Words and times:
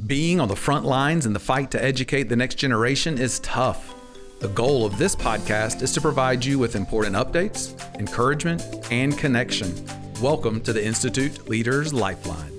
Being 0.00 0.40
on 0.40 0.48
the 0.48 0.56
front 0.56 0.84
lines 0.84 1.26
in 1.26 1.32
the 1.32 1.38
fight 1.38 1.70
to 1.72 1.84
educate 1.84 2.24
the 2.24 2.34
next 2.34 2.56
generation 2.56 3.18
is 3.18 3.38
tough. 3.40 3.94
The 4.40 4.48
goal 4.48 4.84
of 4.84 4.98
this 4.98 5.14
podcast 5.14 5.80
is 5.80 5.92
to 5.92 6.00
provide 6.00 6.44
you 6.44 6.58
with 6.58 6.74
important 6.74 7.14
updates, 7.14 7.78
encouragement, 8.00 8.62
and 8.90 9.16
connection. 9.16 9.72
Welcome 10.20 10.60
to 10.62 10.72
the 10.72 10.84
Institute 10.84 11.48
Leaders 11.48 11.94
Lifeline. 11.94 12.50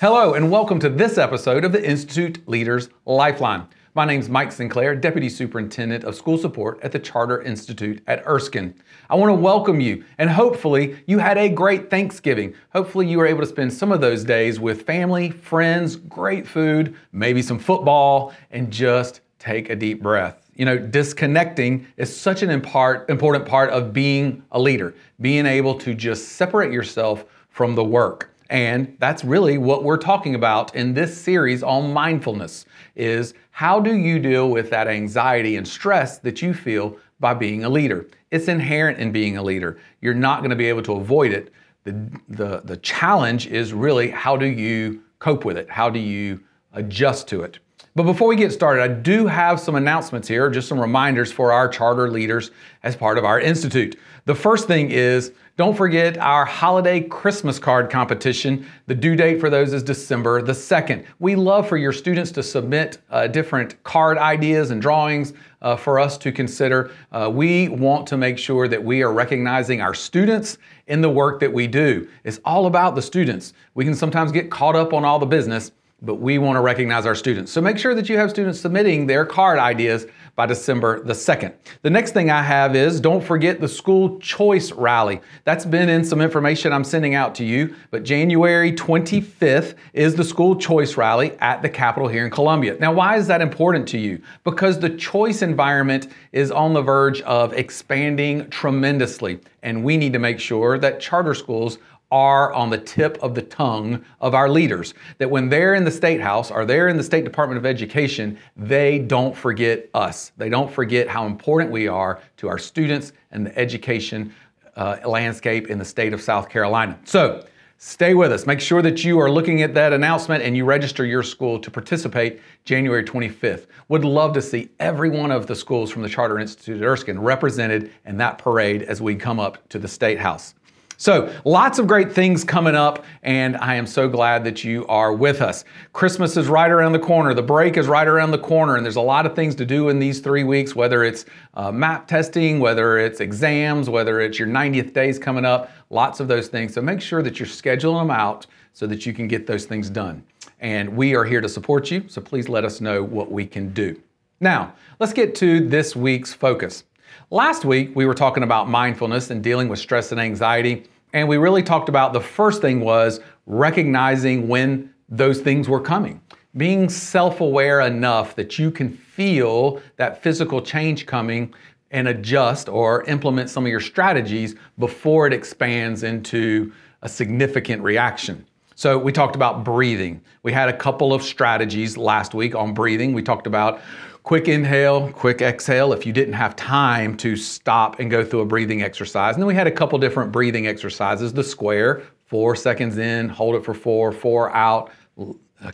Hello, 0.00 0.32
and 0.32 0.50
welcome 0.50 0.78
to 0.78 0.88
this 0.88 1.18
episode 1.18 1.64
of 1.64 1.72
the 1.72 1.84
Institute 1.86 2.48
Leaders 2.48 2.88
Lifeline. 3.04 3.66
My 3.92 4.04
name 4.04 4.20
is 4.20 4.28
Mike 4.28 4.52
Sinclair, 4.52 4.94
Deputy 4.94 5.28
Superintendent 5.28 6.04
of 6.04 6.14
School 6.14 6.38
Support 6.38 6.78
at 6.84 6.92
the 6.92 6.98
Charter 7.00 7.42
Institute 7.42 8.00
at 8.06 8.24
Erskine. 8.24 8.72
I 9.08 9.16
want 9.16 9.30
to 9.30 9.34
welcome 9.34 9.80
you, 9.80 10.04
and 10.18 10.30
hopefully, 10.30 11.02
you 11.08 11.18
had 11.18 11.36
a 11.36 11.48
great 11.48 11.90
Thanksgiving. 11.90 12.54
Hopefully, 12.72 13.08
you 13.08 13.18
were 13.18 13.26
able 13.26 13.40
to 13.40 13.46
spend 13.46 13.72
some 13.72 13.90
of 13.90 14.00
those 14.00 14.22
days 14.22 14.60
with 14.60 14.82
family, 14.82 15.30
friends, 15.30 15.96
great 15.96 16.46
food, 16.46 16.94
maybe 17.10 17.42
some 17.42 17.58
football, 17.58 18.32
and 18.52 18.70
just 18.70 19.22
take 19.40 19.70
a 19.70 19.74
deep 19.74 20.00
breath. 20.00 20.48
You 20.54 20.66
know, 20.66 20.78
disconnecting 20.78 21.84
is 21.96 22.14
such 22.14 22.44
an 22.44 22.50
important 22.50 23.44
part 23.44 23.70
of 23.70 23.92
being 23.92 24.44
a 24.52 24.60
leader, 24.60 24.94
being 25.20 25.46
able 25.46 25.74
to 25.80 25.94
just 25.94 26.28
separate 26.28 26.72
yourself 26.72 27.24
from 27.48 27.74
the 27.74 27.82
work. 27.82 28.30
And 28.50 28.96
that's 28.98 29.24
really 29.24 29.58
what 29.58 29.84
we're 29.84 29.96
talking 29.96 30.34
about 30.34 30.74
in 30.74 30.92
this 30.92 31.18
series 31.18 31.62
on 31.62 31.92
mindfulness 31.92 32.66
is 32.96 33.32
how 33.52 33.78
do 33.78 33.94
you 33.94 34.18
deal 34.18 34.50
with 34.50 34.70
that 34.70 34.88
anxiety 34.88 35.54
and 35.54 35.66
stress 35.66 36.18
that 36.18 36.42
you 36.42 36.52
feel 36.52 36.96
by 37.20 37.32
being 37.32 37.62
a 37.62 37.68
leader? 37.68 38.08
It's 38.32 38.48
inherent 38.48 38.98
in 38.98 39.12
being 39.12 39.36
a 39.36 39.42
leader. 39.42 39.78
You're 40.00 40.14
not 40.14 40.40
going 40.40 40.50
to 40.50 40.56
be 40.56 40.68
able 40.68 40.82
to 40.82 40.94
avoid 40.94 41.32
it. 41.32 41.52
The, 41.84 42.10
the, 42.28 42.60
the 42.64 42.76
challenge 42.78 43.46
is 43.46 43.72
really 43.72 44.10
how 44.10 44.36
do 44.36 44.46
you 44.46 45.00
cope 45.20 45.44
with 45.44 45.56
it? 45.56 45.70
How 45.70 45.88
do 45.88 46.00
you 46.00 46.40
adjust 46.72 47.28
to 47.28 47.42
it? 47.42 47.60
But 47.96 48.04
before 48.04 48.28
we 48.28 48.36
get 48.36 48.52
started, 48.52 48.82
I 48.82 48.88
do 48.88 49.26
have 49.26 49.58
some 49.58 49.74
announcements 49.74 50.28
here, 50.28 50.48
just 50.48 50.68
some 50.68 50.78
reminders 50.78 51.32
for 51.32 51.50
our 51.50 51.68
charter 51.68 52.08
leaders 52.08 52.52
as 52.84 52.94
part 52.94 53.18
of 53.18 53.24
our 53.24 53.40
institute. 53.40 53.98
The 54.26 54.34
first 54.34 54.68
thing 54.68 54.92
is 54.92 55.32
don't 55.56 55.76
forget 55.76 56.16
our 56.16 56.44
holiday 56.44 57.00
Christmas 57.00 57.58
card 57.58 57.90
competition. 57.90 58.64
The 58.86 58.94
due 58.94 59.16
date 59.16 59.40
for 59.40 59.50
those 59.50 59.72
is 59.72 59.82
December 59.82 60.40
the 60.40 60.52
2nd. 60.52 61.04
We 61.18 61.34
love 61.34 61.68
for 61.68 61.76
your 61.76 61.92
students 61.92 62.30
to 62.32 62.44
submit 62.44 62.98
uh, 63.10 63.26
different 63.26 63.82
card 63.82 64.18
ideas 64.18 64.70
and 64.70 64.80
drawings 64.80 65.32
uh, 65.60 65.74
for 65.74 65.98
us 65.98 66.16
to 66.18 66.30
consider. 66.30 66.92
Uh, 67.10 67.28
we 67.30 67.68
want 67.68 68.06
to 68.06 68.16
make 68.16 68.38
sure 68.38 68.68
that 68.68 68.82
we 68.82 69.02
are 69.02 69.12
recognizing 69.12 69.80
our 69.80 69.94
students 69.94 70.58
in 70.86 71.00
the 71.00 71.10
work 71.10 71.40
that 71.40 71.52
we 71.52 71.66
do. 71.66 72.08
It's 72.22 72.40
all 72.44 72.66
about 72.66 72.94
the 72.94 73.02
students. 73.02 73.52
We 73.74 73.84
can 73.84 73.96
sometimes 73.96 74.30
get 74.30 74.48
caught 74.48 74.76
up 74.76 74.92
on 74.92 75.04
all 75.04 75.18
the 75.18 75.26
business 75.26 75.72
but 76.02 76.16
we 76.16 76.38
want 76.38 76.56
to 76.56 76.60
recognize 76.60 77.06
our 77.06 77.14
students. 77.14 77.52
So 77.52 77.60
make 77.60 77.78
sure 77.78 77.94
that 77.94 78.08
you 78.08 78.16
have 78.16 78.30
students 78.30 78.60
submitting 78.60 79.06
their 79.06 79.26
card 79.26 79.58
ideas 79.58 80.06
by 80.36 80.46
December 80.46 81.02
the 81.04 81.12
2nd. 81.12 81.52
The 81.82 81.90
next 81.90 82.12
thing 82.12 82.30
I 82.30 82.42
have 82.42 82.74
is 82.74 83.00
don't 83.00 83.22
forget 83.22 83.60
the 83.60 83.68
school 83.68 84.18
choice 84.20 84.72
rally. 84.72 85.20
That's 85.44 85.66
been 85.66 85.88
in 85.88 86.04
some 86.04 86.20
information 86.20 86.72
I'm 86.72 86.84
sending 86.84 87.14
out 87.14 87.34
to 87.36 87.44
you, 87.44 87.74
but 87.90 88.04
January 88.04 88.72
25th 88.72 89.74
is 89.92 90.14
the 90.14 90.24
school 90.24 90.56
choice 90.56 90.96
rally 90.96 91.32
at 91.40 91.60
the 91.60 91.68
Capitol 91.68 92.08
here 92.08 92.24
in 92.24 92.30
Columbia. 92.30 92.76
Now, 92.78 92.92
why 92.92 93.16
is 93.16 93.26
that 93.26 93.42
important 93.42 93.86
to 93.88 93.98
you? 93.98 94.22
Because 94.44 94.78
the 94.78 94.90
choice 94.90 95.42
environment 95.42 96.08
is 96.32 96.50
on 96.50 96.72
the 96.72 96.82
verge 96.82 97.20
of 97.22 97.52
expanding 97.52 98.48
tremendously, 98.48 99.40
and 99.62 99.84
we 99.84 99.96
need 99.96 100.12
to 100.14 100.18
make 100.18 100.40
sure 100.40 100.78
that 100.78 101.00
charter 101.00 101.34
schools 101.34 101.78
are 102.10 102.52
on 102.52 102.70
the 102.70 102.78
tip 102.78 103.18
of 103.22 103.34
the 103.34 103.42
tongue 103.42 104.04
of 104.20 104.34
our 104.34 104.48
leaders. 104.48 104.94
That 105.18 105.30
when 105.30 105.48
they're 105.48 105.74
in 105.74 105.84
the 105.84 105.90
State 105.90 106.20
House 106.20 106.50
or 106.50 106.64
they're 106.64 106.88
in 106.88 106.96
the 106.96 107.02
State 107.02 107.24
Department 107.24 107.58
of 107.58 107.66
Education, 107.66 108.38
they 108.56 108.98
don't 108.98 109.36
forget 109.36 109.88
us. 109.94 110.32
They 110.36 110.48
don't 110.48 110.70
forget 110.70 111.08
how 111.08 111.26
important 111.26 111.72
we 111.72 111.88
are 111.88 112.20
to 112.38 112.48
our 112.48 112.58
students 112.58 113.12
and 113.30 113.46
the 113.46 113.58
education 113.58 114.34
uh, 114.76 114.98
landscape 115.04 115.68
in 115.68 115.78
the 115.78 115.84
state 115.84 116.12
of 116.12 116.20
South 116.20 116.48
Carolina. 116.48 116.98
So, 117.04 117.44
Stay 117.82 118.12
with 118.12 118.30
us. 118.30 118.46
Make 118.46 118.60
sure 118.60 118.82
that 118.82 119.04
you 119.04 119.18
are 119.20 119.30
looking 119.30 119.62
at 119.62 119.72
that 119.72 119.94
announcement 119.94 120.44
and 120.44 120.54
you 120.54 120.66
register 120.66 121.06
your 121.06 121.22
school 121.22 121.58
to 121.58 121.70
participate 121.70 122.42
January 122.66 123.02
25th. 123.02 123.68
Would 123.88 124.04
love 124.04 124.34
to 124.34 124.42
see 124.42 124.68
every 124.78 125.08
one 125.08 125.30
of 125.30 125.46
the 125.46 125.56
schools 125.56 125.90
from 125.90 126.02
the 126.02 126.08
Charter 126.10 126.38
Institute 126.38 126.82
at 126.82 126.84
Erskine 126.84 127.18
represented 127.18 127.90
in 128.04 128.18
that 128.18 128.36
parade 128.36 128.82
as 128.82 129.00
we 129.00 129.14
come 129.14 129.40
up 129.40 129.66
to 129.70 129.78
the 129.78 129.88
State 129.88 130.18
House. 130.18 130.54
So, 131.00 131.34
lots 131.46 131.78
of 131.78 131.86
great 131.86 132.12
things 132.12 132.44
coming 132.44 132.74
up, 132.74 133.06
and 133.22 133.56
I 133.56 133.76
am 133.76 133.86
so 133.86 134.06
glad 134.06 134.44
that 134.44 134.64
you 134.64 134.86
are 134.86 135.14
with 135.14 135.40
us. 135.40 135.64
Christmas 135.94 136.36
is 136.36 136.46
right 136.46 136.70
around 136.70 136.92
the 136.92 136.98
corner, 136.98 137.32
the 137.32 137.40
break 137.40 137.78
is 137.78 137.86
right 137.86 138.06
around 138.06 138.32
the 138.32 138.38
corner, 138.38 138.76
and 138.76 138.84
there's 138.84 138.96
a 138.96 139.00
lot 139.00 139.24
of 139.24 139.34
things 139.34 139.54
to 139.54 139.64
do 139.64 139.88
in 139.88 139.98
these 139.98 140.20
three 140.20 140.44
weeks, 140.44 140.76
whether 140.76 141.02
it's 141.02 141.24
uh, 141.54 141.72
map 141.72 142.06
testing, 142.06 142.60
whether 142.60 142.98
it's 142.98 143.20
exams, 143.20 143.88
whether 143.88 144.20
it's 144.20 144.38
your 144.38 144.46
90th 144.46 144.92
days 144.92 145.18
coming 145.18 145.46
up, 145.46 145.70
lots 145.88 146.20
of 146.20 146.28
those 146.28 146.48
things. 146.48 146.74
So, 146.74 146.82
make 146.82 147.00
sure 147.00 147.22
that 147.22 147.40
you're 147.40 147.48
scheduling 147.48 148.02
them 148.02 148.10
out 148.10 148.46
so 148.74 148.86
that 148.86 149.06
you 149.06 149.14
can 149.14 149.26
get 149.26 149.46
those 149.46 149.64
things 149.64 149.88
done. 149.88 150.22
And 150.58 150.94
we 150.98 151.16
are 151.16 151.24
here 151.24 151.40
to 151.40 151.48
support 151.48 151.90
you, 151.90 152.04
so 152.08 152.20
please 152.20 152.46
let 152.46 152.66
us 152.66 152.82
know 152.82 153.02
what 153.02 153.32
we 153.32 153.46
can 153.46 153.72
do. 153.72 153.98
Now, 154.38 154.74
let's 154.98 155.14
get 155.14 155.34
to 155.36 155.66
this 155.66 155.96
week's 155.96 156.34
focus. 156.34 156.84
Last 157.30 157.64
week, 157.64 157.94
we 157.94 158.06
were 158.06 158.14
talking 158.14 158.42
about 158.42 158.68
mindfulness 158.68 159.30
and 159.30 159.42
dealing 159.42 159.68
with 159.68 159.78
stress 159.78 160.10
and 160.12 160.20
anxiety. 160.20 160.84
And 161.12 161.28
we 161.28 161.36
really 161.36 161.62
talked 161.62 161.88
about 161.88 162.12
the 162.12 162.20
first 162.20 162.60
thing 162.60 162.80
was 162.80 163.20
recognizing 163.46 164.48
when 164.48 164.92
those 165.08 165.40
things 165.40 165.68
were 165.68 165.80
coming. 165.80 166.20
Being 166.56 166.88
self 166.88 167.40
aware 167.40 167.80
enough 167.80 168.34
that 168.36 168.58
you 168.58 168.70
can 168.70 168.90
feel 168.90 169.80
that 169.96 170.22
physical 170.22 170.60
change 170.60 171.06
coming 171.06 171.54
and 171.90 172.08
adjust 172.08 172.68
or 172.68 173.04
implement 173.04 173.50
some 173.50 173.64
of 173.64 173.70
your 173.70 173.80
strategies 173.80 174.54
before 174.78 175.26
it 175.26 175.32
expands 175.32 176.02
into 176.02 176.72
a 177.02 177.08
significant 177.08 177.82
reaction. 177.82 178.44
So, 178.74 178.96
we 178.98 179.12
talked 179.12 179.36
about 179.36 179.62
breathing. 179.62 180.22
We 180.42 180.52
had 180.52 180.68
a 180.68 180.76
couple 180.76 181.12
of 181.12 181.22
strategies 181.22 181.96
last 181.96 182.34
week 182.34 182.54
on 182.54 182.72
breathing. 182.72 183.12
We 183.12 183.22
talked 183.22 183.46
about 183.46 183.80
quick 184.22 184.48
inhale, 184.48 185.10
quick 185.12 185.40
exhale 185.40 185.92
if 185.92 186.04
you 186.04 186.12
didn't 186.12 186.34
have 186.34 186.54
time 186.56 187.16
to 187.18 187.36
stop 187.36 188.00
and 188.00 188.10
go 188.10 188.24
through 188.24 188.40
a 188.40 188.46
breathing 188.46 188.82
exercise. 188.82 189.34
And 189.34 189.42
then 189.42 189.46
we 189.46 189.54
had 189.54 189.66
a 189.66 189.70
couple 189.70 189.98
different 189.98 190.30
breathing 190.32 190.66
exercises 190.66 191.32
the 191.32 191.44
square, 191.44 192.02
four 192.26 192.54
seconds 192.54 192.98
in, 192.98 193.28
hold 193.28 193.54
it 193.54 193.64
for 193.64 193.74
four, 193.74 194.12
four 194.12 194.54
out, 194.54 194.92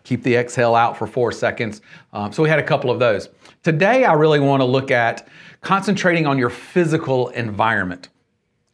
keep 0.04 0.22
the 0.22 0.34
exhale 0.34 0.74
out 0.74 0.96
for 0.96 1.06
four 1.06 1.32
seconds. 1.32 1.80
Um, 2.12 2.32
so 2.32 2.42
we 2.42 2.48
had 2.48 2.58
a 2.58 2.62
couple 2.62 2.90
of 2.90 2.98
those. 2.98 3.28
Today, 3.62 4.04
I 4.04 4.12
really 4.14 4.40
want 4.40 4.60
to 4.60 4.64
look 4.64 4.90
at 4.90 5.28
concentrating 5.60 6.26
on 6.26 6.38
your 6.38 6.50
physical 6.50 7.28
environment. 7.30 8.08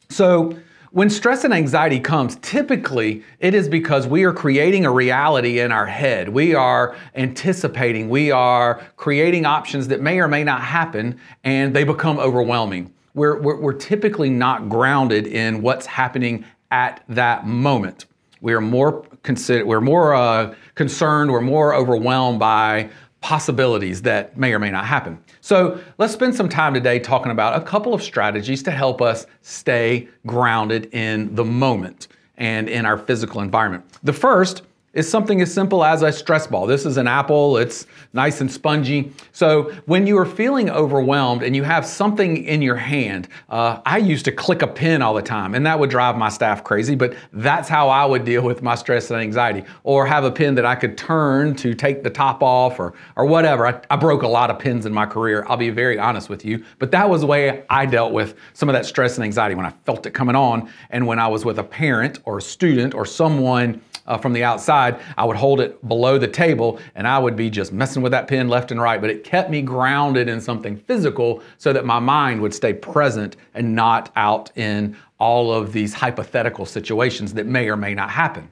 So, 0.09 0.57
when 0.93 1.09
stress 1.09 1.43
and 1.43 1.51
anxiety 1.55 1.99
comes, 1.99 2.35
typically 2.35 3.23
it 3.39 3.55
is 3.55 3.67
because 3.67 4.05
we 4.05 4.25
are 4.25 4.31
creating 4.31 4.85
a 4.85 4.91
reality 4.91 5.59
in 5.59 5.71
our 5.71 5.87
head. 5.87 6.29
We 6.29 6.53
are 6.53 6.95
anticipating, 7.15 8.09
we 8.09 8.29
are 8.29 8.79
creating 8.95 9.47
options 9.47 9.87
that 9.87 10.01
may 10.01 10.19
or 10.19 10.27
may 10.27 10.43
not 10.43 10.61
happen, 10.61 11.19
and 11.43 11.75
they 11.75 11.83
become 11.83 12.19
overwhelming. 12.19 12.93
We're, 13.15 13.41
we're, 13.41 13.59
we're 13.59 13.73
typically 13.73 14.29
not 14.29 14.69
grounded 14.69 15.25
in 15.25 15.63
what's 15.63 15.87
happening 15.87 16.45
at 16.69 17.03
that 17.09 17.47
moment. 17.47 18.05
We 18.41 18.53
are 18.53 18.61
more 18.61 19.03
consider, 19.23 19.65
we're 19.65 19.81
more 19.81 20.13
uh, 20.13 20.53
concerned, 20.75 21.31
we're 21.31 21.41
more 21.41 21.73
overwhelmed 21.73 22.37
by 22.37 22.91
possibilities 23.23 24.01
that 24.01 24.37
may 24.37 24.51
or 24.51 24.59
may 24.59 24.69
not 24.69 24.85
happen. 24.85 25.17
So 25.39 25.79
let's 25.97 26.11
spend 26.11 26.35
some 26.35 26.49
time 26.49 26.73
today 26.73 26.99
talking 26.99 27.31
about 27.31 27.59
a 27.59 27.63
couple 27.63 27.93
of 27.93 28.03
strategies 28.03 28.61
to 28.63 28.71
help 28.71 29.01
us 29.01 29.25
stay 29.41 30.09
grounded 30.27 30.93
in 30.93 31.33
the 31.33 31.45
moment 31.45 32.09
and 32.37 32.67
in 32.67 32.85
our 32.85 32.97
physical 32.97 33.39
environment. 33.39 33.85
The 34.03 34.11
first 34.11 34.63
is 34.93 35.09
something 35.09 35.41
as 35.41 35.51
simple 35.51 35.83
as 35.83 36.03
a 36.03 36.11
stress 36.11 36.45
ball. 36.45 36.67
This 36.67 36.85
is 36.85 36.97
an 36.97 37.07
apple, 37.07 37.57
it's 37.57 37.87
nice 38.13 38.41
and 38.41 38.51
spongy. 38.51 39.11
So 39.31 39.71
when 39.85 40.05
you 40.05 40.17
are 40.19 40.25
feeling 40.25 40.69
overwhelmed 40.69 41.41
and 41.41 41.55
you 41.55 41.63
have 41.63 41.85
something 41.85 42.45
in 42.45 42.61
your 42.61 42.75
hand, 42.75 43.27
uh, 43.49 43.81
I 43.85 43.97
used 43.97 44.25
to 44.25 44.31
click 44.31 44.61
a 44.61 44.67
pen 44.67 45.01
all 45.01 45.15
the 45.15 45.21
time, 45.21 45.55
and 45.55 45.65
that 45.65 45.79
would 45.79 45.89
drive 45.89 46.15
my 46.15 46.29
staff 46.29 46.63
crazy, 46.63 46.95
but 46.95 47.15
that's 47.33 47.67
how 47.67 47.89
I 47.89 48.05
would 48.05 48.23
deal 48.23 48.43
with 48.43 48.61
my 48.61 48.75
stress 48.75 49.09
and 49.09 49.19
anxiety. 49.19 49.63
Or 49.83 50.05
have 50.05 50.23
a 50.23 50.31
pen 50.31 50.55
that 50.55 50.65
I 50.65 50.75
could 50.75 50.97
turn 50.97 51.55
to 51.55 51.73
take 51.73 52.03
the 52.03 52.09
top 52.09 52.43
off 52.43 52.79
or, 52.79 52.93
or 53.15 53.25
whatever. 53.25 53.65
I, 53.65 53.81
I 53.89 53.95
broke 53.95 54.21
a 54.21 54.27
lot 54.27 54.51
of 54.51 54.59
pens 54.59 54.85
in 54.85 54.93
my 54.93 55.07
career, 55.07 55.43
I'll 55.47 55.57
be 55.57 55.71
very 55.71 55.97
honest 55.97 56.29
with 56.29 56.45
you, 56.45 56.63
but 56.77 56.91
that 56.91 57.09
was 57.09 57.21
the 57.21 57.27
way 57.27 57.63
I 57.69 57.87
dealt 57.87 58.13
with 58.13 58.35
some 58.53 58.69
of 58.69 58.73
that 58.73 58.85
stress 58.85 59.15
and 59.15 59.23
anxiety 59.23 59.55
when 59.55 59.65
I 59.65 59.71
felt 59.85 60.05
it 60.05 60.11
coming 60.11 60.35
on 60.35 60.69
and 60.91 61.07
when 61.07 61.17
I 61.17 61.27
was 61.27 61.45
with 61.45 61.57
a 61.57 61.63
parent 61.63 62.19
or 62.25 62.37
a 62.37 62.41
student 62.41 62.93
or 62.93 63.05
someone 63.05 63.81
uh, 64.05 64.17
from 64.17 64.33
the 64.33 64.43
outside, 64.43 64.99
I 65.17 65.25
would 65.25 65.37
hold 65.37 65.59
it 65.61 65.85
below 65.87 66.17
the 66.17 66.27
table 66.27 66.79
and 66.95 67.07
I 67.07 67.19
would 67.19 67.35
be 67.35 67.49
just 67.49 67.71
messing 67.71 68.01
with 68.01 68.11
that 68.11 68.27
pen 68.27 68.47
left 68.49 68.71
and 68.71 68.81
right. 68.81 68.99
But 68.99 69.09
it 69.09 69.23
kept 69.23 69.49
me 69.49 69.61
grounded 69.61 70.27
in 70.27 70.41
something 70.41 70.75
physical 70.75 71.41
so 71.57 71.73
that 71.73 71.85
my 71.85 71.99
mind 71.99 72.41
would 72.41 72.53
stay 72.53 72.73
present 72.73 73.37
and 73.53 73.75
not 73.75 74.11
out 74.15 74.55
in 74.57 74.95
all 75.19 75.53
of 75.53 75.71
these 75.71 75.93
hypothetical 75.93 76.65
situations 76.65 77.33
that 77.33 77.45
may 77.45 77.69
or 77.69 77.77
may 77.77 77.93
not 77.93 78.09
happen. 78.09 78.49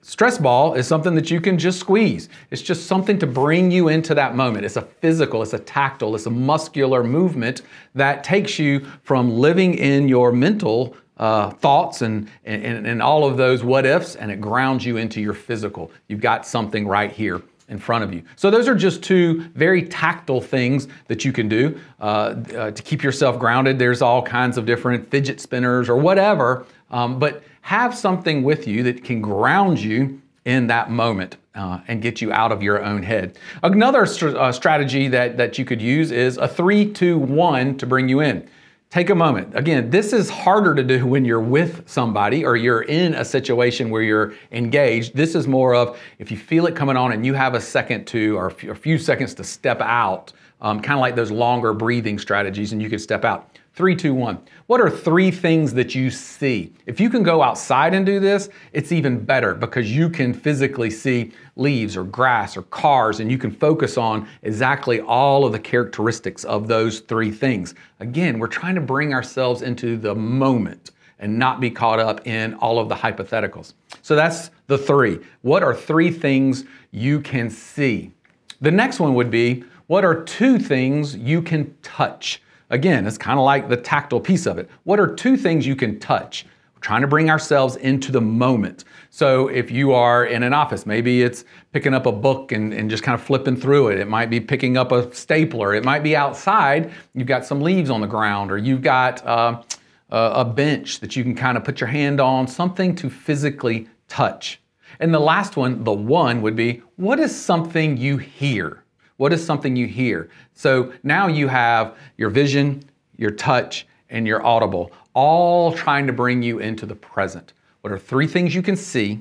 Stress 0.00 0.38
ball 0.38 0.74
is 0.74 0.86
something 0.86 1.14
that 1.16 1.30
you 1.30 1.40
can 1.40 1.58
just 1.58 1.80
squeeze. 1.80 2.28
It's 2.50 2.62
just 2.62 2.86
something 2.86 3.18
to 3.18 3.26
bring 3.26 3.70
you 3.70 3.88
into 3.88 4.14
that 4.14 4.36
moment. 4.36 4.64
It's 4.64 4.76
a 4.76 4.82
physical, 4.82 5.42
it's 5.42 5.54
a 5.54 5.58
tactile, 5.58 6.14
it's 6.14 6.26
a 6.26 6.30
muscular 6.30 7.02
movement 7.02 7.62
that 7.94 8.22
takes 8.22 8.58
you 8.58 8.86
from 9.02 9.38
living 9.38 9.74
in 9.74 10.08
your 10.08 10.30
mental 10.32 10.96
uh, 11.22 11.50
thoughts 11.50 12.02
and, 12.02 12.28
and, 12.44 12.84
and 12.84 13.00
all 13.00 13.24
of 13.24 13.36
those 13.36 13.62
what 13.62 13.86
ifs, 13.86 14.16
and 14.16 14.28
it 14.28 14.40
grounds 14.40 14.84
you 14.84 14.96
into 14.96 15.20
your 15.20 15.34
physical. 15.34 15.88
You've 16.08 16.20
got 16.20 16.44
something 16.44 16.84
right 16.84 17.12
here 17.12 17.40
in 17.68 17.78
front 17.78 18.02
of 18.02 18.12
you. 18.12 18.24
So, 18.34 18.50
those 18.50 18.66
are 18.66 18.74
just 18.74 19.04
two 19.04 19.42
very 19.54 19.82
tactile 19.82 20.40
things 20.40 20.88
that 21.06 21.24
you 21.24 21.32
can 21.32 21.48
do 21.48 21.78
uh, 22.00 22.34
uh, 22.56 22.70
to 22.72 22.82
keep 22.82 23.04
yourself 23.04 23.38
grounded. 23.38 23.78
There's 23.78 24.02
all 24.02 24.20
kinds 24.20 24.58
of 24.58 24.66
different 24.66 25.08
fidget 25.12 25.40
spinners 25.40 25.88
or 25.88 25.96
whatever, 25.96 26.66
um, 26.90 27.20
but 27.20 27.44
have 27.60 27.96
something 27.96 28.42
with 28.42 28.66
you 28.66 28.82
that 28.82 29.04
can 29.04 29.22
ground 29.22 29.78
you 29.78 30.20
in 30.44 30.66
that 30.66 30.90
moment 30.90 31.36
uh, 31.54 31.78
and 31.86 32.02
get 32.02 32.20
you 32.20 32.32
out 32.32 32.50
of 32.50 32.64
your 32.64 32.82
own 32.82 33.00
head. 33.00 33.38
Another 33.62 34.06
st- 34.06 34.36
uh, 34.36 34.50
strategy 34.50 35.06
that, 35.06 35.36
that 35.36 35.56
you 35.56 35.64
could 35.64 35.80
use 35.80 36.10
is 36.10 36.36
a 36.36 36.48
three, 36.48 36.92
two, 36.92 37.16
one 37.16 37.78
to 37.78 37.86
bring 37.86 38.08
you 38.08 38.18
in. 38.18 38.48
Take 38.92 39.08
a 39.08 39.14
moment. 39.14 39.56
Again, 39.56 39.88
this 39.88 40.12
is 40.12 40.28
harder 40.28 40.74
to 40.74 40.82
do 40.82 41.06
when 41.06 41.24
you're 41.24 41.40
with 41.40 41.88
somebody 41.88 42.44
or 42.44 42.56
you're 42.56 42.82
in 42.82 43.14
a 43.14 43.24
situation 43.24 43.88
where 43.88 44.02
you're 44.02 44.34
engaged. 44.50 45.16
This 45.16 45.34
is 45.34 45.48
more 45.48 45.74
of 45.74 45.98
if 46.18 46.30
you 46.30 46.36
feel 46.36 46.66
it 46.66 46.76
coming 46.76 46.94
on 46.94 47.12
and 47.12 47.24
you 47.24 47.32
have 47.32 47.54
a 47.54 47.60
second 47.60 48.04
to 48.08 48.36
or 48.36 48.48
a 48.48 48.74
few 48.76 48.98
seconds 48.98 49.32
to 49.36 49.44
step 49.44 49.80
out, 49.80 50.34
um, 50.60 50.78
kind 50.78 50.98
of 50.98 51.00
like 51.00 51.16
those 51.16 51.30
longer 51.30 51.72
breathing 51.72 52.18
strategies, 52.18 52.72
and 52.72 52.82
you 52.82 52.90
can 52.90 52.98
step 52.98 53.24
out. 53.24 53.58
Three, 53.74 53.96
two, 53.96 54.12
one. 54.12 54.38
What 54.66 54.82
are 54.82 54.90
three 54.90 55.30
things 55.30 55.72
that 55.72 55.94
you 55.94 56.10
see? 56.10 56.74
If 56.84 57.00
you 57.00 57.08
can 57.08 57.22
go 57.22 57.40
outside 57.40 57.94
and 57.94 58.04
do 58.04 58.20
this, 58.20 58.50
it's 58.74 58.92
even 58.92 59.24
better 59.24 59.54
because 59.54 59.90
you 59.90 60.10
can 60.10 60.34
physically 60.34 60.90
see 60.90 61.32
leaves 61.56 61.96
or 61.96 62.04
grass 62.04 62.54
or 62.54 62.62
cars 62.64 63.20
and 63.20 63.30
you 63.30 63.38
can 63.38 63.50
focus 63.50 63.96
on 63.96 64.28
exactly 64.42 65.00
all 65.00 65.46
of 65.46 65.52
the 65.52 65.58
characteristics 65.58 66.44
of 66.44 66.68
those 66.68 67.00
three 67.00 67.30
things. 67.30 67.74
Again, 68.00 68.38
we're 68.38 68.46
trying 68.46 68.74
to 68.74 68.82
bring 68.82 69.14
ourselves 69.14 69.62
into 69.62 69.96
the 69.96 70.14
moment 70.14 70.90
and 71.18 71.38
not 71.38 71.58
be 71.58 71.70
caught 71.70 71.98
up 71.98 72.26
in 72.26 72.52
all 72.56 72.78
of 72.78 72.90
the 72.90 72.94
hypotheticals. 72.94 73.72
So 74.02 74.14
that's 74.14 74.50
the 74.66 74.76
three. 74.76 75.18
What 75.40 75.62
are 75.62 75.74
three 75.74 76.10
things 76.10 76.66
you 76.90 77.22
can 77.22 77.48
see? 77.48 78.12
The 78.60 78.70
next 78.70 79.00
one 79.00 79.14
would 79.14 79.30
be 79.30 79.64
what 79.86 80.04
are 80.04 80.22
two 80.24 80.58
things 80.58 81.16
you 81.16 81.40
can 81.40 81.74
touch? 81.80 82.42
Again, 82.72 83.06
it's 83.06 83.18
kind 83.18 83.38
of 83.38 83.44
like 83.44 83.68
the 83.68 83.76
tactile 83.76 84.18
piece 84.18 84.46
of 84.46 84.56
it. 84.56 84.68
What 84.84 84.98
are 84.98 85.14
two 85.14 85.36
things 85.36 85.66
you 85.66 85.76
can 85.76 86.00
touch? 86.00 86.46
We're 86.74 86.80
trying 86.80 87.02
to 87.02 87.06
bring 87.06 87.28
ourselves 87.28 87.76
into 87.76 88.10
the 88.10 88.20
moment. 88.22 88.84
So 89.10 89.48
if 89.48 89.70
you 89.70 89.92
are 89.92 90.24
in 90.24 90.42
an 90.42 90.54
office, 90.54 90.86
maybe 90.86 91.22
it's 91.22 91.44
picking 91.72 91.92
up 91.92 92.06
a 92.06 92.12
book 92.12 92.50
and, 92.50 92.72
and 92.72 92.88
just 92.88 93.02
kind 93.02 93.14
of 93.14 93.22
flipping 93.22 93.56
through 93.56 93.88
it. 93.88 94.00
It 94.00 94.08
might 94.08 94.30
be 94.30 94.40
picking 94.40 94.78
up 94.78 94.90
a 94.90 95.14
stapler. 95.14 95.74
It 95.74 95.84
might 95.84 96.02
be 96.02 96.16
outside. 96.16 96.92
You've 97.14 97.28
got 97.28 97.44
some 97.44 97.60
leaves 97.60 97.90
on 97.90 98.00
the 98.00 98.06
ground, 98.06 98.50
or 98.50 98.56
you've 98.56 98.82
got 98.82 99.24
uh, 99.26 99.62
a 100.08 100.44
bench 100.44 101.00
that 101.00 101.14
you 101.14 101.22
can 101.22 101.34
kind 101.34 101.58
of 101.58 101.64
put 101.64 101.78
your 101.78 101.88
hand 101.88 102.20
on, 102.20 102.48
something 102.48 102.94
to 102.96 103.10
physically 103.10 103.86
touch. 104.08 104.62
And 104.98 105.12
the 105.12 105.20
last 105.20 105.58
one, 105.58 105.84
the 105.84 105.92
one, 105.92 106.40
would 106.40 106.56
be 106.56 106.82
what 106.96 107.20
is 107.20 107.38
something 107.38 107.98
you 107.98 108.16
hear? 108.16 108.81
What 109.22 109.32
is 109.32 109.46
something 109.46 109.76
you 109.76 109.86
hear? 109.86 110.30
So 110.52 110.92
now 111.04 111.28
you 111.28 111.46
have 111.46 111.96
your 112.16 112.28
vision, 112.28 112.82
your 113.16 113.30
touch, 113.30 113.86
and 114.10 114.26
your 114.26 114.44
audible, 114.44 114.90
all 115.14 115.72
trying 115.72 116.08
to 116.08 116.12
bring 116.12 116.42
you 116.42 116.58
into 116.58 116.86
the 116.86 116.96
present. 116.96 117.52
What 117.82 117.92
are 117.92 118.00
three 118.00 118.26
things 118.26 118.52
you 118.52 118.62
can 118.62 118.74
see? 118.74 119.20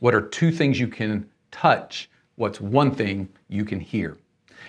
What 0.00 0.14
are 0.14 0.22
two 0.22 0.52
things 0.52 0.80
you 0.80 0.88
can 0.88 1.28
touch? 1.50 2.08
What's 2.36 2.62
one 2.62 2.94
thing 2.94 3.28
you 3.48 3.66
can 3.66 3.78
hear? 3.78 4.16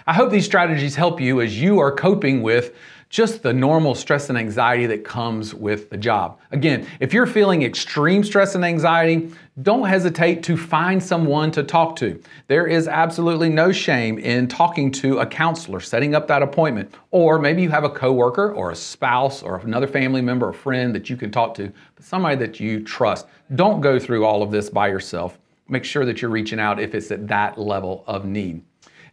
I 0.06 0.12
hope 0.12 0.32
these 0.32 0.44
strategies 0.44 0.98
help 0.98 1.22
you 1.22 1.40
as 1.40 1.58
you 1.58 1.80
are 1.80 1.96
coping 1.96 2.42
with 2.42 2.76
just 3.14 3.44
the 3.44 3.54
normal 3.54 3.94
stress 3.94 4.30
and 4.30 4.40
anxiety 4.40 4.88
that 4.88 5.06
comes 5.06 5.54
with 5.54 5.88
the 5.92 5.98
job. 5.98 6.40
Again, 6.52 6.88
if 7.00 7.14
you're 7.14 7.28
feeling 7.28 7.62
extreme 7.62 8.24
stress 8.24 8.56
and 8.56 8.66
anxiety, 8.66 9.30
don't 9.62 9.88
hesitate 9.88 10.42
to 10.42 10.58
find 10.58 11.02
someone 11.02 11.52
to 11.52 11.62
talk 11.62 11.96
to. 11.98 12.20
There 12.48 12.66
is 12.66 12.88
absolutely 12.88 13.50
no 13.50 13.72
shame 13.72 14.18
in 14.18 14.48
talking 14.48 14.92
to 14.94 15.20
a 15.20 15.28
counselor, 15.28 15.80
setting 15.80 16.16
up 16.16 16.28
that 16.28 16.42
appointment, 16.42 16.92
or 17.12 17.38
maybe 17.38 17.62
you 17.62 17.70
have 17.70 17.84
a 17.84 17.90
coworker 17.90 18.52
or 18.52 18.72
a 18.72 18.76
spouse 18.76 19.44
or 19.44 19.60
another 19.60 19.86
family 19.86 20.24
member 20.24 20.48
or 20.48 20.54
friend 20.54 20.96
that 20.96 21.08
you 21.08 21.16
can 21.16 21.30
talk 21.30 21.54
to, 21.54 21.72
but 21.94 22.04
somebody 22.04 22.36
that 22.38 22.60
you 22.60 22.84
trust. 22.84 23.28
Don't 23.54 23.80
go 23.80 24.00
through 24.00 24.26
all 24.26 24.42
of 24.42 24.50
this 24.50 24.72
by 24.72 24.88
yourself. 24.88 25.38
Make 25.70 25.86
sure 25.86 26.04
that 26.04 26.24
you're 26.24 26.32
reaching 26.32 26.60
out 26.60 26.80
if 26.80 26.96
it's 26.96 27.12
at 27.12 27.28
that 27.28 27.60
level 27.60 28.04
of 28.08 28.26
need. 28.26 28.64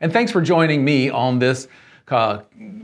And 0.00 0.11
thanks 0.11 0.32
for 0.32 0.41
joining 0.41 0.82
me 0.82 1.11
on 1.11 1.38
this 1.38 1.69
uh, 2.12 2.43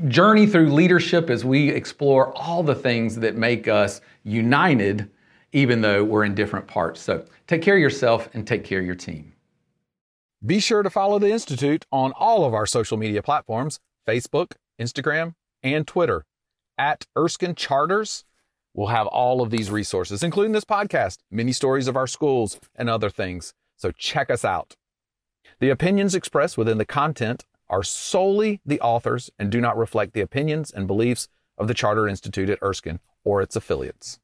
journey 0.08 0.46
through 0.46 0.72
leadership 0.72 1.30
as 1.30 1.44
we 1.44 1.68
explore 1.70 2.36
all 2.36 2.62
the 2.62 2.74
things 2.74 3.16
that 3.16 3.36
make 3.36 3.68
us 3.68 4.00
united, 4.24 5.10
even 5.52 5.80
though 5.80 6.04
we're 6.04 6.24
in 6.24 6.34
different 6.34 6.66
parts. 6.66 7.00
So 7.00 7.24
take 7.46 7.62
care 7.62 7.74
of 7.74 7.80
yourself 7.80 8.28
and 8.34 8.46
take 8.46 8.64
care 8.64 8.80
of 8.80 8.86
your 8.86 8.94
team. 8.94 9.32
Be 10.44 10.60
sure 10.60 10.82
to 10.82 10.90
follow 10.90 11.18
the 11.18 11.30
Institute 11.30 11.86
on 11.90 12.12
all 12.12 12.44
of 12.44 12.54
our 12.54 12.66
social 12.66 12.96
media 12.96 13.22
platforms 13.22 13.80
Facebook, 14.06 14.52
Instagram, 14.80 15.34
and 15.62 15.86
Twitter. 15.86 16.24
At 16.78 17.06
Erskine 17.16 17.54
Charters, 17.54 18.24
we'll 18.74 18.88
have 18.88 19.06
all 19.06 19.40
of 19.40 19.50
these 19.50 19.70
resources, 19.70 20.22
including 20.22 20.52
this 20.52 20.64
podcast, 20.64 21.18
many 21.30 21.52
stories 21.52 21.88
of 21.88 21.96
our 21.96 22.06
schools, 22.06 22.60
and 22.76 22.88
other 22.90 23.10
things. 23.10 23.54
So 23.76 23.90
check 23.90 24.30
us 24.30 24.44
out. 24.44 24.76
The 25.58 25.70
opinions 25.70 26.14
expressed 26.14 26.58
within 26.58 26.78
the 26.78 26.84
content 26.84 27.44
are 27.68 27.82
solely 27.82 28.60
the 28.64 28.80
authors 28.80 29.30
and 29.38 29.50
do 29.50 29.60
not 29.60 29.76
reflect 29.76 30.12
the 30.12 30.20
opinions 30.20 30.70
and 30.70 30.86
beliefs 30.86 31.28
of 31.58 31.68
the 31.68 31.74
Charter 31.74 32.06
Institute 32.06 32.50
at 32.50 32.62
Erskine 32.62 33.00
or 33.24 33.42
its 33.42 33.56
affiliates. 33.56 34.18